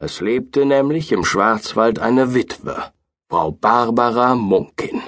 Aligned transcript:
Es 0.00 0.20
lebte 0.20 0.64
nämlich 0.64 1.10
im 1.10 1.24
Schwarzwald 1.24 1.98
eine 1.98 2.32
Witwe, 2.32 2.92
Frau 3.28 3.50
Barbara 3.50 4.36
Munkin. 4.36 5.02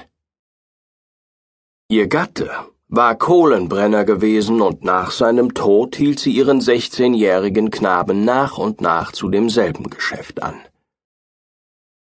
Ihr 1.89 2.09
Gatte 2.09 2.51
war 2.89 3.15
Kohlenbrenner 3.15 4.05
gewesen 4.05 4.61
und 4.61 4.83
nach 4.83 5.13
seinem 5.13 5.55
Tod 5.55 5.95
hielt 5.95 6.19
sie 6.19 6.33
ihren 6.33 6.61
sechzehnjährigen 6.61 7.71
Knaben 7.71 8.25
nach 8.25 8.59
und 8.59 8.81
nach 8.81 9.13
zu 9.13 9.29
demselben 9.29 9.91
Geschäft 9.91 10.43
an. 10.43 10.57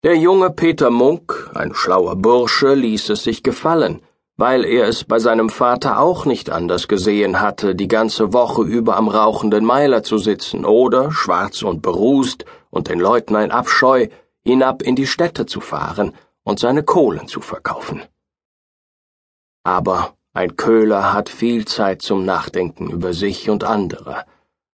Der 0.02 0.16
junge 0.16 0.50
Peter 0.50 0.90
Munk, 0.90 1.48
ein 1.54 1.74
schlauer 1.74 2.16
Bursche, 2.16 2.74
ließ 2.74 3.10
es 3.10 3.22
sich 3.22 3.44
gefallen, 3.44 4.00
weil 4.36 4.64
er 4.64 4.88
es 4.88 5.04
bei 5.04 5.20
seinem 5.20 5.48
Vater 5.48 6.00
auch 6.00 6.24
nicht 6.24 6.50
anders 6.50 6.88
gesehen 6.88 7.40
hatte, 7.40 7.76
die 7.76 7.88
ganze 7.88 8.32
Woche 8.32 8.62
über 8.62 8.96
am 8.96 9.06
rauchenden 9.06 9.64
Meiler 9.64 10.02
zu 10.02 10.18
sitzen 10.18 10.64
oder, 10.64 11.12
schwarz 11.12 11.62
und 11.62 11.82
berußt 11.82 12.46
und 12.70 12.88
den 12.88 12.98
Leuten 12.98 13.36
ein 13.36 13.50
Abscheu, 13.50 14.08
hinab 14.42 14.82
in 14.82 14.96
die 14.96 15.06
Städte 15.06 15.46
zu 15.46 15.60
fahren 15.60 16.14
und 16.42 16.58
seine 16.58 16.82
Kohlen 16.82 17.28
zu 17.28 17.40
verkaufen. 17.40 18.02
Aber 19.62 20.16
ein 20.32 20.56
Köhler 20.56 21.12
hat 21.12 21.28
viel 21.28 21.66
Zeit 21.66 22.02
zum 22.02 22.24
Nachdenken 22.24 22.90
über 22.90 23.12
sich 23.12 23.50
und 23.50 23.64
andere. 23.64 24.24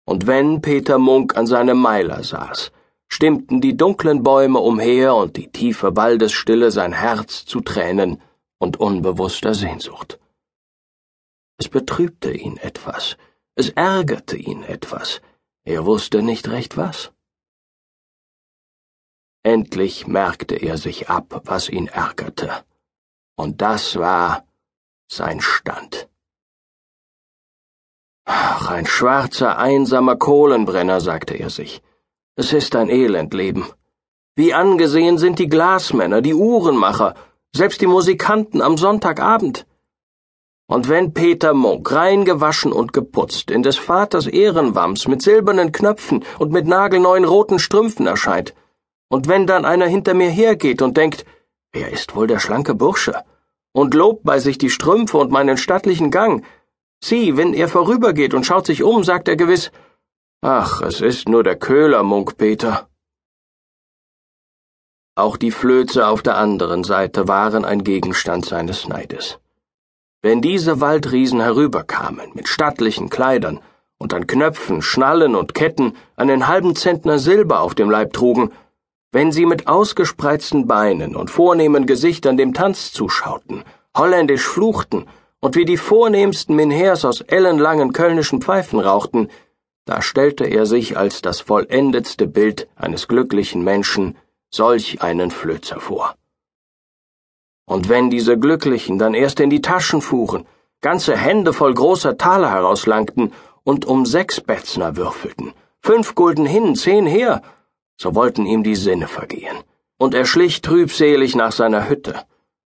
Und 0.06 0.26
wenn 0.26 0.62
Peter 0.62 0.98
Munk 0.98 1.38
an 1.38 1.46
seinem 1.46 1.78
Meiler 1.78 2.24
saß, 2.24 2.72
stimmten 3.08 3.62
die 3.62 3.76
dunklen 3.76 4.24
Bäume 4.24 4.60
umher 4.60 5.14
und 5.16 5.36
die 5.36 5.52
tiefe 5.52 5.96
Waldesstille 5.96 6.72
sein 6.72 6.94
Herz 6.94 7.46
zu 7.46 7.60
Tränen 7.60 8.22
und 8.58 8.80
unbewusster 8.80 9.54
Sehnsucht. 9.54 10.20
Es 11.58 11.68
betrübte 11.68 12.32
ihn 12.32 12.58
etwas, 12.58 13.18
es 13.56 13.70
ärgerte 13.70 14.38
ihn 14.38 14.64
etwas, 14.64 15.22
er 15.64 15.86
wusste 15.86 16.24
nicht 16.24 16.48
recht 16.50 16.78
was. 16.78 17.12
Endlich 19.44 20.06
merkte 20.06 20.56
er 20.56 20.78
sich 20.78 21.10
ab, 21.10 21.42
was 21.46 21.68
ihn 21.70 21.88
ärgerte. 21.88 22.64
Und 23.36 23.62
das 23.62 23.98
war 23.98 24.46
sein 25.08 25.42
Stand. 25.42 26.08
Ach, 28.26 28.70
ein 28.70 28.86
schwarzer, 28.86 29.58
einsamer 29.58 30.16
Kohlenbrenner, 30.16 31.02
sagte 31.02 31.34
er 31.34 31.50
sich. 31.50 31.82
Es 32.36 32.54
ist 32.54 32.76
ein 32.76 32.90
Elendleben. 32.90 33.66
Wie 34.36 34.54
angesehen 34.54 35.18
sind 35.18 35.40
die 35.40 35.50
Glasmänner, 35.50 36.22
die 36.22 36.36
Uhrenmacher, 36.36 37.16
selbst 37.54 37.82
die 37.82 37.88
Musikanten 37.88 38.62
am 38.62 38.78
Sonntagabend. 38.78 39.66
Und 40.68 40.88
wenn 40.88 41.14
Peter 41.14 41.54
Munk 41.54 41.92
rein 41.92 42.24
gewaschen 42.24 42.72
und 42.72 42.94
geputzt 42.94 43.52
in 43.52 43.64
des 43.64 43.78
Vaters 43.78 44.28
Ehrenwams 44.28 45.08
mit 45.08 45.22
silbernen 45.22 45.74
Knöpfen 45.74 46.24
und 46.40 46.54
mit 46.54 46.66
nagelneuen 46.68 47.26
roten 47.26 47.60
Strümpfen 47.60 48.08
erscheint, 48.08 48.54
und 49.12 49.28
wenn 49.28 49.46
dann 49.46 49.66
einer 49.66 49.88
hinter 49.88 50.14
mir 50.14 50.30
hergeht 50.30 50.82
und 50.82 50.98
denkt, 50.98 51.26
wer 51.72 51.90
ist 51.92 52.16
wohl 52.16 52.28
der 52.28 52.40
schlanke 52.40 52.74
Bursche? 52.74 53.14
und 53.74 53.94
lobt 53.94 54.24
bei 54.24 54.40
sich 54.40 54.58
die 54.58 54.70
Strümpfe 54.70 55.18
und 55.18 55.32
meinen 55.32 55.58
stattlichen 55.58 56.12
Gang. 56.12 56.46
Sieh, 57.04 57.38
wenn 57.38 57.54
er 57.54 57.68
vorübergeht 57.68 58.34
und 58.34 58.46
schaut 58.46 58.66
sich 58.66 58.84
um, 58.84 59.04
sagt 59.04 59.28
er 59.28 59.36
gewiss, 59.36 59.72
ach, 60.42 60.82
es 60.82 61.02
ist 61.02 61.30
nur 61.30 61.44
der 61.44 61.56
Köhler, 61.56 62.04
Munk 62.04 62.38
Peter. 62.38 62.88
Auch 65.16 65.38
die 65.38 65.52
Flöze 65.52 66.08
auf 66.08 66.22
der 66.22 66.38
anderen 66.38 66.84
Seite 66.84 67.28
waren 67.28 67.66
ein 67.66 67.84
Gegenstand 67.84 68.46
seines 68.46 68.88
Neides. 68.88 69.40
Wenn 70.22 70.42
diese 70.42 70.80
Waldriesen 70.80 71.42
herüberkamen 71.42 72.32
mit 72.34 72.48
stattlichen 72.48 73.10
Kleidern 73.10 73.60
und 73.98 74.14
an 74.14 74.28
Knöpfen, 74.28 74.82
Schnallen 74.82 75.36
und 75.36 75.54
Ketten 75.54 75.98
einen 76.16 76.48
halben 76.48 76.76
Zentner 76.76 77.18
Silber 77.18 77.62
auf 77.62 77.76
dem 77.76 77.90
Leib 77.90 78.14
trugen, 78.14 78.52
wenn 79.12 79.32
sie 79.32 79.46
mit 79.46 79.68
ausgespreizten 79.68 80.68
Beinen 80.68 81.16
und 81.16 81.30
vornehmen 81.30 81.86
Gesichtern 81.86 82.38
dem 82.38 82.54
Tanz 82.54 82.94
zuschauten, 82.94 83.64
holländisch 83.98 84.48
fluchten 84.48 85.08
und 85.42 85.56
wie 85.56 85.66
die 85.66 85.78
vornehmsten 85.78 86.56
Minhers 86.56 87.04
aus 87.04 87.22
ellenlangen 87.22 87.92
kölnischen 87.94 88.42
Pfeifen 88.42 88.80
rauchten, 88.80 89.30
da 89.86 90.02
stellte 90.02 90.46
er 90.46 90.66
sich 90.66 90.98
als 90.98 91.22
das 91.22 91.42
vollendetste 91.42 92.28
Bild 92.28 92.70
eines 92.76 93.08
glücklichen 93.08 93.64
Menschen 93.64 94.16
solch 94.50 95.02
einen 95.02 95.32
Flözer 95.32 95.80
vor. 95.80 96.16
Und 97.66 97.90
wenn 97.90 98.10
diese 98.10 98.38
Glücklichen 98.38 99.00
dann 99.00 99.14
erst 99.14 99.40
in 99.40 99.50
die 99.50 99.62
Taschen 99.62 100.02
fuhren, 100.02 100.46
ganze 100.82 101.18
Hände 101.18 101.54
voll 101.54 101.74
großer 101.74 102.18
Taler 102.18 102.52
herauslangten 102.52 103.34
und 103.64 103.86
um 103.86 104.06
sechs 104.06 104.42
Betzner 104.42 104.96
würfelten, 104.96 105.54
fünf 105.80 106.16
Gulden 106.16 106.46
hin, 106.46 106.76
zehn 106.76 107.06
her, 107.06 107.42
so 107.98 108.16
wollten 108.16 108.46
ihm 108.46 108.64
die 108.64 108.76
Sinne 108.76 109.08
vergehen, 109.08 109.58
und 109.98 110.14
er 110.14 110.26
schlich 110.26 110.62
trübselig 110.62 111.36
nach 111.36 111.52
seiner 111.52 111.90
Hütte, 111.90 112.22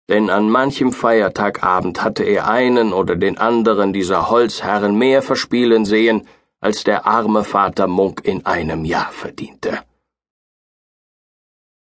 denn 0.07 0.29
an 0.29 0.49
manchem 0.49 0.93
Feiertagabend 0.93 2.03
hatte 2.03 2.23
er 2.23 2.47
einen 2.47 2.93
oder 2.93 3.15
den 3.15 3.37
anderen 3.37 3.91
dieser 3.91 4.29
Holzherren 4.29 4.97
mehr 4.97 5.21
verspielen 5.21 5.85
sehen, 5.85 6.27
als 6.59 6.83
der 6.83 7.05
arme 7.05 7.43
Vater 7.43 7.87
Munk 7.87 8.21
in 8.23 8.45
einem 8.45 8.85
Jahr 8.85 9.11
verdiente. 9.11 9.79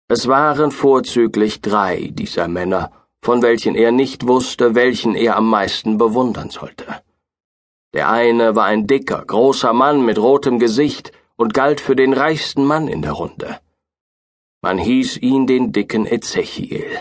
Es 0.09 0.27
waren 0.27 0.71
vorzüglich 0.71 1.61
drei 1.61 2.11
dieser 2.13 2.49
Männer, 2.49 2.91
von 3.23 3.43
welchen 3.43 3.75
er 3.75 3.93
nicht 3.93 4.27
wusste, 4.27 4.75
welchen 4.75 5.15
er 5.15 5.37
am 5.37 5.49
meisten 5.49 5.99
bewundern 5.99 6.51
sollte. 6.51 6.87
Der 7.93 8.09
eine 8.09 8.57
war 8.57 8.65
ein 8.65 8.87
dicker, 8.87 9.25
großer 9.25 9.73
Mann 9.73 10.05
mit 10.05 10.19
rotem 10.19 10.59
Gesicht, 10.59 11.13
und 11.41 11.55
galt 11.55 11.81
für 11.81 11.97
den 11.97 12.13
reichsten 12.13 12.67
Mann 12.67 12.87
in 12.87 13.01
der 13.01 13.13
Runde. 13.13 13.61
Man 14.61 14.77
hieß 14.77 15.17
ihn 15.17 15.47
den 15.47 15.73
dicken 15.73 16.05
Ezechiel. 16.05 16.99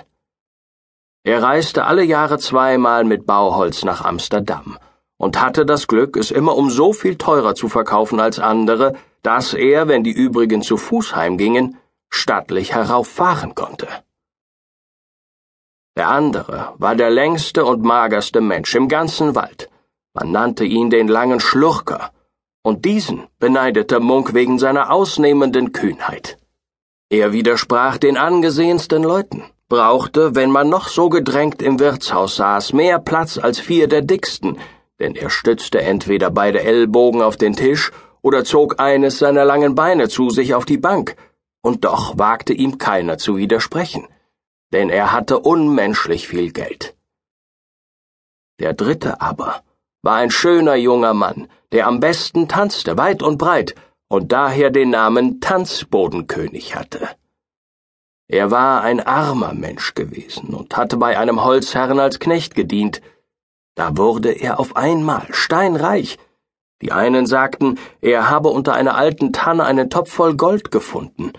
Er 1.26 1.44
reiste 1.44 1.84
alle 1.84 2.06
Jahre 2.06 2.38
zweimal 2.38 3.04
mit 3.04 3.26
Bauholz 3.26 3.84
nach 3.84 4.06
Amsterdam 4.06 4.78
und 5.18 5.42
hatte 5.42 5.66
das 5.66 5.90
Glück, 5.90 6.16
es 6.16 6.32
immer 6.32 6.56
um 6.56 6.70
so 6.70 6.94
viel 6.94 7.18
teurer 7.18 7.54
zu 7.54 7.68
verkaufen 7.68 8.22
als 8.22 8.40
andere, 8.40 8.96
dass 9.24 9.54
er, 9.54 9.90
wenn 9.90 10.06
die 10.06 10.14
übrigen 10.26 10.62
zu 10.62 10.78
Fuß 10.78 11.18
heimgingen, 11.18 11.78
stattlich 12.10 12.74
herauffahren 12.74 13.56
konnte. 13.56 13.90
Der 15.98 16.08
andere 16.08 16.76
war 16.78 16.96
der 16.96 17.10
längste 17.10 17.66
und 17.66 17.84
magerste 17.84 18.40
Mensch 18.40 18.74
im 18.74 18.88
ganzen 18.88 19.36
Wald. 19.36 19.70
Man 20.14 20.32
nannte 20.32 20.64
ihn 20.64 20.90
den 20.90 21.10
langen 21.10 21.42
Schlurker, 21.42 22.14
und 22.62 22.86
diesen 22.86 23.28
beneidete 23.40 24.00
Munk 24.00 24.34
wegen 24.34 24.60
seiner 24.60 24.92
ausnehmenden 24.92 25.72
Kühnheit. 25.72 26.38
Er 27.10 27.32
widersprach 27.32 27.98
den 27.98 28.18
angesehensten 28.18 29.04
Leuten, 29.04 29.44
brauchte, 29.68 30.36
wenn 30.36 30.52
man 30.52 30.70
noch 30.70 30.88
so 30.88 31.10
gedrängt 31.10 31.62
im 31.62 31.80
Wirtshaus 31.80 32.36
saß, 32.36 32.74
mehr 32.74 33.00
Platz 33.00 33.38
als 33.38 33.60
vier 33.60 33.88
der 33.88 34.02
dicksten, 34.02 34.58
denn 35.00 35.16
er 35.16 35.30
stützte 35.30 35.82
entweder 35.82 36.30
beide 36.30 36.62
Ellbogen 36.62 37.22
auf 37.22 37.38
den 37.38 37.56
Tisch 37.56 37.92
oder 38.22 38.44
zog 38.44 38.80
eines 38.80 39.20
seiner 39.20 39.46
langen 39.46 39.76
Beine 39.76 40.10
zu 40.10 40.30
sich 40.30 40.54
auf 40.54 40.66
die 40.66 40.78
Bank, 40.78 41.16
und 41.62 41.86
doch 41.86 42.18
wagte 42.18 42.54
ihm 42.54 42.78
keiner 42.78 43.18
zu 43.18 43.38
widersprechen, 43.38 44.08
denn 44.72 44.90
er 44.90 45.12
hatte 45.12 45.40
unmenschlich 45.40 46.28
viel 46.28 46.52
Geld. 46.52 46.96
Der 48.60 48.74
dritte 48.74 49.22
aber 49.22 49.64
war 50.02 50.16
ein 50.16 50.32
schöner 50.32 50.76
junger 50.76 51.14
Mann, 51.14 51.48
der 51.72 51.88
am 51.88 52.00
besten 52.00 52.48
tanzte, 52.48 52.98
weit 52.98 53.22
und 53.22 53.38
breit, 53.38 53.76
und 54.08 54.32
daher 54.32 54.70
den 54.72 54.90
Namen 54.90 55.40
Tanzbodenkönig 55.40 56.76
hatte. 56.76 57.10
Er 58.28 58.52
war 58.52 58.82
ein 58.82 59.00
armer 59.00 59.54
Mensch 59.54 59.96
gewesen 59.96 60.54
und 60.54 60.78
hatte 60.78 60.98
bei 60.98 61.18
einem 61.18 61.44
Holzherrn 61.44 62.00
als 62.00 62.20
Knecht 62.20 62.54
gedient. 62.56 63.02
Da 63.76 63.98
wurde 63.98 64.32
er 64.32 64.60
auf 64.60 64.76
einmal 64.76 65.28
steinreich. 65.32 66.18
Die 66.82 66.92
einen 66.92 67.26
sagten, 67.26 67.80
er 68.02 68.30
habe 68.30 68.50
unter 68.50 68.74
einer 68.74 68.96
alten 68.96 69.34
Tanne 69.34 69.66
einen 69.66 69.90
Topf 69.90 70.12
voll 70.12 70.36
Gold 70.36 70.72
gefunden. 70.72 71.34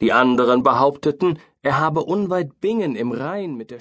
Die 0.00 0.12
anderen 0.12 0.62
behaupteten, 0.62 1.38
er 1.62 1.78
habe 1.78 2.04
unweit 2.04 2.60
Bingen 2.60 2.94
im 2.94 3.10
Rhein 3.10 3.56
mit 3.56 3.70
der 3.70 3.80